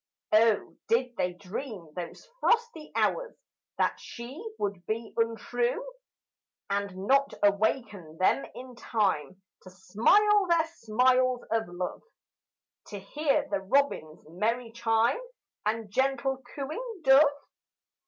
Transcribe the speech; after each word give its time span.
Oh, 0.31 0.77
did 0.87 1.15
they 1.15 1.33
dream 1.33 1.89
those 1.95 2.27
frosty 2.39 2.91
hours 2.95 3.35
That 3.77 3.99
she 3.99 4.43
would 4.57 4.83
be 4.87 5.13
untrue 5.15 5.85
And 6.71 7.05
not 7.05 7.35
awaken 7.43 8.17
them 8.17 8.43
in 8.55 8.73
time 8.75 9.39
To 9.61 9.69
smile 9.69 10.47
their 10.47 10.65
smiles 10.73 11.43
of 11.51 11.67
love, 11.67 12.01
To 12.87 12.97
hear 12.97 13.47
the 13.47 13.59
robin's 13.59 14.27
merry 14.27 14.71
chime, 14.71 15.21
And 15.67 15.91
gentle 15.91 16.41
cooing 16.55 17.01
dove? 17.03 17.21